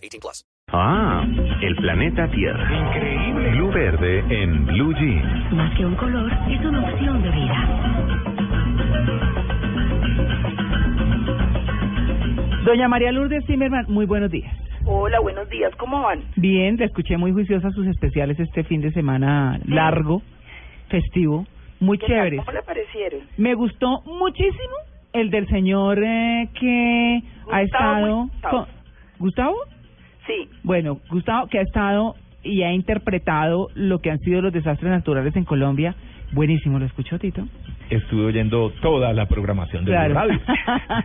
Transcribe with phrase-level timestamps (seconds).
[0.00, 0.44] 18 plus.
[0.72, 1.24] Ah,
[1.62, 2.88] el planeta Tierra.
[2.88, 3.50] Increíble.
[3.50, 5.52] Blue Verde en Blue Jeans.
[5.52, 8.70] Más que un color, es una opción de vida.
[12.64, 14.52] Doña María Lourdes Zimmerman, muy buenos días.
[14.84, 16.22] Hola, buenos días, ¿cómo van?
[16.36, 20.22] Bien, le escuché muy juiciosa sus especiales este fin de semana largo,
[20.88, 21.46] festivo,
[21.80, 22.16] muy ¿Qué tal?
[22.16, 22.36] chévere.
[22.38, 23.20] ¿Cómo le parecieron?
[23.38, 24.74] Me gustó muchísimo
[25.12, 28.24] el del señor eh, que ha estado...
[28.26, 28.50] Gustavo.
[28.66, 28.80] con-
[29.18, 29.56] ¿Gustavo?
[30.30, 34.90] Sí, Bueno, Gustavo, que ha estado y ha interpretado lo que han sido los desastres
[34.90, 35.94] naturales en Colombia.
[36.32, 37.42] Buenísimo, ¿lo escuchó, Tito?
[37.90, 40.14] Estuve oyendo toda la programación de Claro.
[40.14, 40.40] la radio.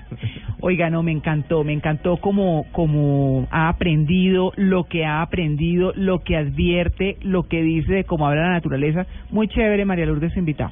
[0.62, 6.20] Oiga, no, me encantó, me encantó como, como ha aprendido, lo que ha aprendido, lo
[6.20, 9.06] que advierte, lo que dice de cómo habla la naturaleza.
[9.32, 10.72] Muy chévere, María Lourdes invitado.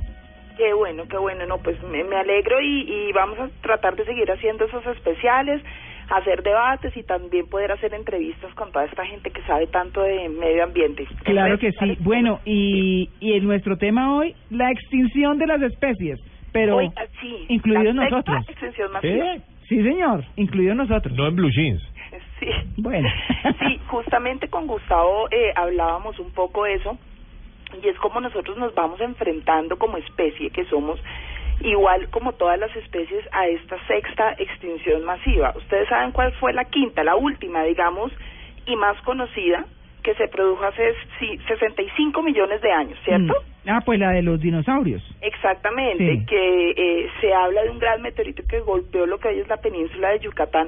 [0.58, 4.06] qué bueno, qué bueno, no, pues me, me alegro y, y vamos a tratar de
[4.06, 5.62] seguir haciendo esos especiales,
[6.10, 10.30] hacer debates y también poder hacer entrevistas con toda esta gente que sabe tanto de
[10.30, 11.06] medio ambiente.
[11.24, 11.98] Claro que sí.
[12.02, 16.20] Bueno, y, y en nuestro tema hoy, la extinción de las especies,
[16.52, 18.50] pero Oiga, sí, incluidos la nosotros.
[18.50, 19.36] extensión masiva.
[19.36, 19.42] ¿Eh?
[19.68, 21.16] Sí, señor, incluidos nosotros.
[21.16, 21.82] No en blue jeans.
[22.40, 22.50] Sí.
[22.78, 23.08] Bueno.
[23.60, 26.98] Sí, justamente con Gustavo eh, hablábamos un poco eso,
[27.82, 31.00] y es como nosotros nos vamos enfrentando como especie que somos,
[31.64, 35.54] igual como todas las especies, a esta sexta extinción masiva.
[35.56, 38.12] Ustedes saben cuál fue la quinta, la última, digamos,
[38.66, 39.66] y más conocida,
[40.04, 43.34] que se produjo hace sí, 65 millones de años, ¿cierto?
[43.34, 43.70] Mm.
[43.70, 45.02] Ah, pues la de los dinosaurios.
[45.22, 46.26] Exactamente, Sí.
[46.26, 49.58] que eh, se habla de un gran meteorito que golpeó lo que hoy es la
[49.58, 50.68] península de Yucatán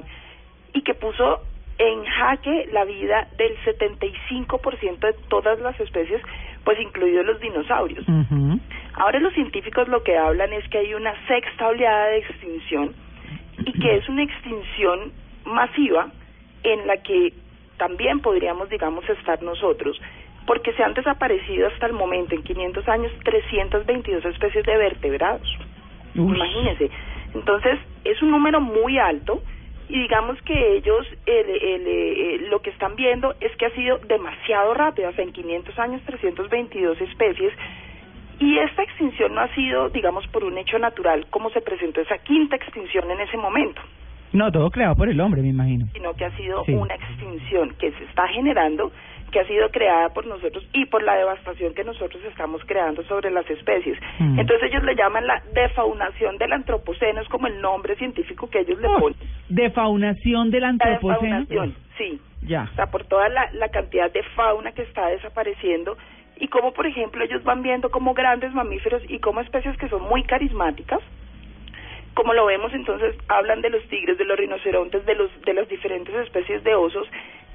[0.72, 1.42] y que puso
[1.78, 6.22] en jaque la vida del 75% de todas las especies,
[6.64, 8.08] pues incluidos los dinosaurios.
[8.08, 8.58] Ujú.
[8.96, 12.94] Ahora los científicos lo que hablan es que hay una sexta oleada de extinción
[13.58, 15.12] y que es una extinción
[15.44, 16.08] masiva
[16.62, 17.32] en la que
[17.76, 20.00] también podríamos, digamos, estar nosotros,
[20.46, 25.46] porque se han desaparecido hasta el momento, en 500 años, 322 especies de vertebrados.
[26.14, 26.34] Uy.
[26.34, 26.90] Imagínense.
[27.34, 29.42] Entonces, es un número muy alto
[29.90, 33.98] y digamos que ellos el, el, eh, lo que están viendo es que ha sido
[33.98, 37.52] demasiado rápido, sea, en 500 años 322 especies
[38.38, 42.18] y esta extinción no ha sido, digamos, por un hecho natural como se presentó esa
[42.18, 43.80] quinta extinción en ese momento,
[44.32, 45.86] No, todo creado por el hombre, me imagino.
[45.94, 46.72] sino que ha sido Sí.
[46.74, 48.92] una extinción que se está generando,
[49.32, 53.30] que ha sido creada por nosotros y por la devastación que nosotros estamos creando sobre
[53.30, 53.98] las especies.
[54.18, 54.38] Mm.
[54.38, 58.78] Entonces ellos le llaman la defaunación del antropoceno, es como el nombre científico que ellos
[58.80, 59.18] le Uy, ponen.
[59.48, 61.40] defaunación del La antropoceno.
[61.40, 62.20] defaunación, sí.
[62.42, 62.68] Ya.
[62.72, 65.96] O sea, por toda la, la cantidad de fauna que está desapareciendo
[66.36, 70.02] y como, por ejemplo, ellos van viendo como grandes mamíferos y como especies que son
[70.02, 71.00] muy carismáticas,
[72.14, 75.68] como lo vemos entonces, hablan de los tigres, de los rinocerontes, de, los, de las
[75.68, 77.06] diferentes especies de osos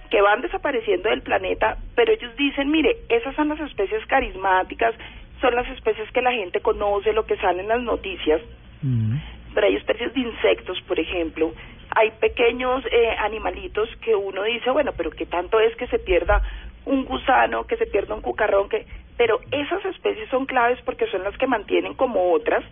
[0.09, 4.93] que van desapareciendo del planeta, pero ellos dicen, mire, esas son las especies carismáticas,
[5.39, 8.41] son las especies que la gente conoce, lo que sale en las noticias,
[8.81, 9.15] Mm.
[9.53, 11.53] pero hay especies de insectos, por ejemplo,
[11.95, 16.41] hay pequeños eh, animalitos que uno dice, bueno, pero qué tanto es que se pierda
[16.85, 18.85] un gusano, que se pierda un cucarrón, que
[19.17, 22.63] pero esas especies son claves porque son las que mantienen como otras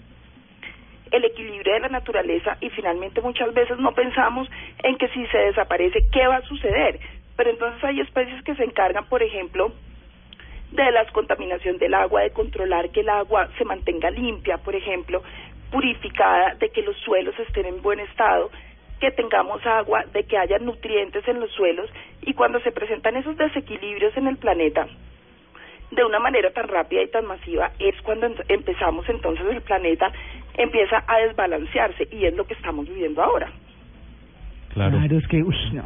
[1.11, 4.49] el equilibrio de la naturaleza y finalmente muchas veces no pensamos
[4.83, 6.99] en que si se desaparece, ¿qué va a suceder?
[7.35, 9.71] Pero entonces hay especies que se encargan, por ejemplo,
[10.71, 15.23] de la contaminación del agua, de controlar que el agua se mantenga limpia, por ejemplo,
[15.71, 18.51] purificada, de que los suelos estén en buen estado,
[18.99, 21.89] que tengamos agua, de que haya nutrientes en los suelos
[22.21, 24.87] y cuando se presentan esos desequilibrios en el planeta
[25.91, 30.11] de una manera tan rápida y tan masiva es cuando empezamos entonces el planeta
[30.57, 33.49] empieza a desbalancearse y es lo que estamos viviendo ahora.
[34.73, 34.99] Claro.
[34.99, 35.83] es que, uy, no.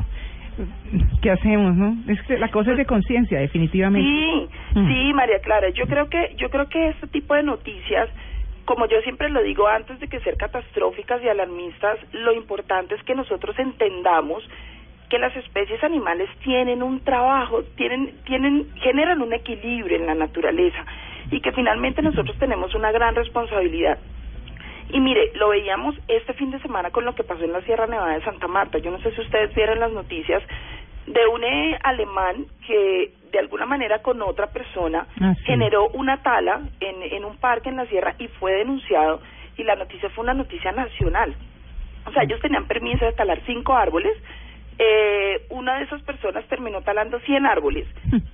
[1.21, 1.95] ¿Qué hacemos, no?
[2.11, 4.07] Es que la cosa es de conciencia, definitivamente.
[4.07, 4.88] Sí, Mm.
[4.88, 8.09] sí, María Clara, yo creo que yo creo que este tipo de noticias,
[8.65, 13.04] como yo siempre lo digo antes de que ser catastróficas y alarmistas, lo importante es
[13.04, 14.44] que nosotros entendamos
[15.10, 20.86] que las especies animales tienen un trabajo, tienen tienen generan un equilibrio en la naturaleza
[21.30, 24.00] y que finalmente nosotros tenemos una gran responsabilidad.
[24.89, 27.88] Y mire, lo veíamos este fin de semana con lo que pasó en la Sierra
[27.88, 28.77] Nevada de Santa Marta.
[28.77, 30.44] Yo no sé si ustedes vieron las noticias
[31.07, 35.44] de un eh, alemán que de alguna manera con otra persona Ah, sí.
[35.45, 39.21] generó una tala en, en un parque en la sierra y fue denunciado
[39.57, 41.35] y la noticia fue una noticia nacional.
[42.05, 44.11] O sea, ellos tenían permiso de talar cinco árboles.
[44.79, 47.88] Eh, una de esas personas terminó talando 100 árboles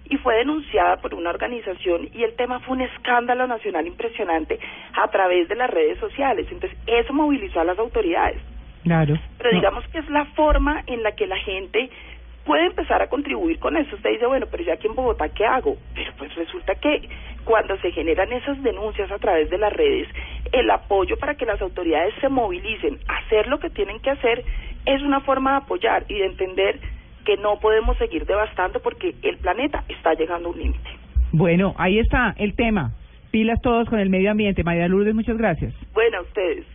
[0.06, 4.58] y fue denunciada por una organización y el tema fue un escándalo nacional impresionante
[4.94, 6.48] a través de las redes sociales.
[6.50, 8.42] Entonces, eso movilizó a las autoridades.
[8.84, 9.16] Claro.
[9.38, 11.90] Pero digamos que es la forma en la que la gente
[12.46, 13.96] puede empezar a contribuir con eso.
[13.96, 15.78] Usted dice, bueno, pero yo aquí en Bogotá, ¿qué hago?
[15.94, 17.08] Pero pues resulta que
[17.46, 20.08] cuando se generan esas denuncias a través de las redes,
[20.52, 24.44] el apoyo para que las autoridades se movilicen, a hacer lo que tienen que hacer,
[24.86, 26.80] es una forma de apoyar y de entender
[27.26, 30.90] que no podemos seguir devastando porque el planeta está llegando a un límite.
[31.32, 32.92] Bueno, ahí está el tema.
[33.32, 34.64] Pilas todos con el medio ambiente.
[34.64, 35.74] María Lourdes, muchas gracias.
[35.94, 36.66] Bueno, a ustedes.